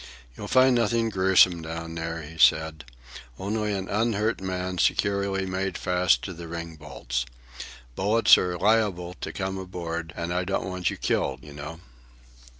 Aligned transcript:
"You'll 0.35 0.47
find 0.47 0.73
nothing 0.75 1.09
gruesome 1.09 1.61
down 1.61 1.93
there," 1.93 2.23
he 2.23 2.39
said, 2.39 2.85
"only 3.37 3.71
an 3.75 3.87
unhurt 3.87 4.41
man 4.41 4.79
securely 4.79 5.45
made 5.45 5.77
fast 5.77 6.23
to 6.23 6.33
the 6.33 6.47
ring 6.47 6.75
bolts. 6.75 7.23
Bullets 7.93 8.35
are 8.35 8.57
liable 8.57 9.13
to 9.21 9.31
come 9.31 9.59
aboard, 9.59 10.11
and 10.17 10.33
I 10.33 10.43
don't 10.43 10.65
want 10.65 10.89
you 10.89 10.97
killed, 10.97 11.43
you 11.43 11.53
know." 11.53 11.81